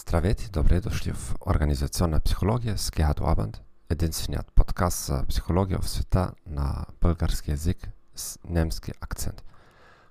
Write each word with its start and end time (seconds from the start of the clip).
Здравейте 0.00 0.48
добре 0.48 0.80
дошли 0.80 1.12
в 1.12 1.34
Организационна 1.46 2.20
психология 2.20 2.78
с 2.78 2.90
Гехат 2.90 3.20
Лабанд, 3.20 3.62
единственият 3.90 4.52
подкаст 4.52 5.06
за 5.06 5.24
психология 5.28 5.78
в 5.78 5.88
света 5.88 6.32
на 6.46 6.86
български 7.00 7.50
язик 7.50 7.88
с 8.14 8.38
немски 8.44 8.92
акцент. 9.00 9.44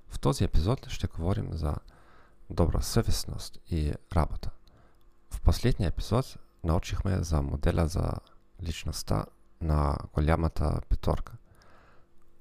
В 0.07 0.19
този 0.19 0.43
епизод 0.43 0.89
ще 0.89 1.07
говорим 1.07 1.49
за 1.53 1.75
добросъвестност 2.49 3.59
и 3.67 3.93
работа. 4.15 4.49
В 5.29 5.41
последния 5.41 5.87
епизод 5.87 6.37
научихме 6.63 7.23
за 7.23 7.41
модела 7.41 7.87
за 7.87 8.11
личността 8.63 9.25
на 9.61 9.97
голямата 10.13 10.81
петорка. 10.89 11.33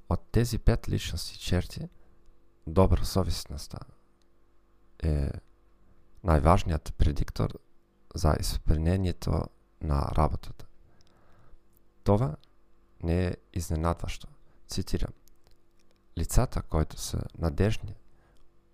От 0.09 0.21
тези 0.33 0.59
пет 0.59 0.89
личности 0.89 1.39
черти, 1.39 1.89
добросъвестността 2.67 3.79
е 5.03 5.31
най-важният 6.27 6.95
предиктор 6.99 7.59
за 8.15 8.37
изпълнението 8.41 9.43
на 9.83 10.09
работата. 10.17 10.67
Това 12.05 12.37
не 13.03 13.27
е 13.27 13.37
изненадващо. 13.55 14.29
Цитирам. 14.69 15.13
Лицата, 16.19 16.63
които 16.63 17.01
са 17.01 17.21
надежни, 17.39 17.95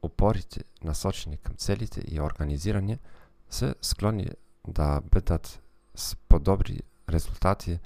опорите, 0.03 0.65
насочени 0.85 1.37
към 1.37 1.55
целите 1.57 2.05
и 2.09 2.21
организирани, 2.21 2.99
са 3.51 3.75
склонни 3.83 4.29
да 4.69 5.01
бъдат 5.01 5.63
с 5.95 6.17
по-добри 6.29 6.81
резултати 7.09 7.79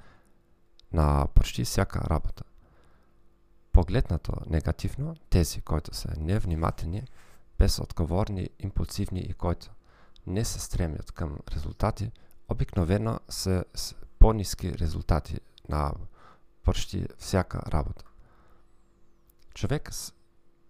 на 0.92 1.26
почти 1.34 1.64
всяка 1.64 2.00
работа. 2.00 2.44
Погледнато 3.72 4.32
негативно, 4.46 5.16
тези, 5.30 5.60
които 5.60 5.94
са 5.94 6.08
невнимателни, 6.18 7.06
безотговорни, 7.58 8.50
импулсивни 8.58 9.20
и 9.20 9.34
които 9.34 9.70
не 10.26 10.44
се 10.44 10.60
стремят 10.60 11.12
към 11.12 11.38
резултати, 11.52 12.10
обикновено 12.48 13.20
са 13.28 13.64
с 13.74 13.94
по-низки 14.18 14.78
резултати 14.78 15.40
на 15.68 15.92
почти 16.62 17.08
всяка 17.18 17.62
работа. 17.72 18.04
Човек 19.54 19.94
с 19.94 20.12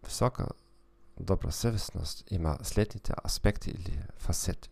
висока 0.04 0.46
добросъвестност 1.20 2.24
има 2.30 2.58
следните 2.62 3.12
аспекти 3.26 3.70
или 3.70 4.02
фасети. 4.16 4.70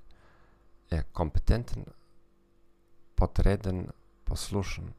Е 0.90 1.02
компетентен, 1.02 1.84
подреден, 3.16 3.88
послушен, 4.24 4.92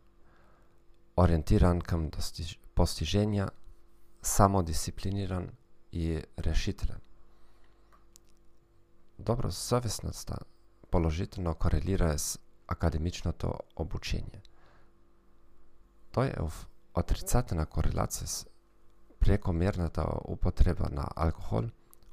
ориентиран 1.17 1.81
към 1.81 2.09
достиж... 2.09 2.59
постижения, 2.75 3.49
самодисциплиниран 4.21 5.49
и 5.91 6.23
решителен. 6.39 6.99
Добросъвестността 9.25 10.35
положително 10.91 11.55
корелира 11.55 12.19
с 12.19 12.39
академичното 12.67 13.53
обучение. 13.75 14.41
Той 16.11 16.27
е 16.27 16.35
в 16.39 16.67
отрицателна 16.95 17.65
корелация 17.65 18.27
с 18.27 18.45
прекомерната 19.19 20.07
употреба 20.27 20.85
на 20.91 21.07
алкохол, 21.15 21.63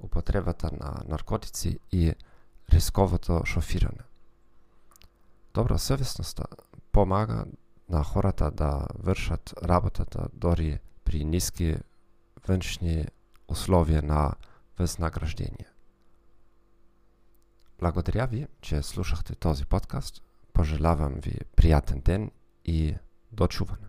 употребата 0.00 0.70
на 0.72 1.02
наркотици 1.08 1.78
и 1.92 2.14
рисковото 2.72 3.42
шофиране. 3.44 4.02
Добросъвестността 5.54 6.44
помага 6.92 7.44
на 7.88 8.04
хората 8.04 8.50
да 8.50 8.86
вършат 8.94 9.54
работата 9.64 10.28
дори 10.32 10.80
при 11.04 11.24
ниски 11.24 11.76
външни 12.46 13.06
условия 13.48 14.02
на 14.02 14.34
възнаграждение. 14.78 15.71
Благодаря 17.82 18.26
ви, 18.26 18.46
че 18.60 18.82
слушахте 18.82 19.34
този 19.34 19.66
подкаст. 19.66 20.22
Пожелавам 20.52 21.14
ви 21.14 21.38
приятен 21.56 22.00
ден 22.00 22.30
и 22.64 22.94
до 23.32 23.46
чуване. 23.46 23.86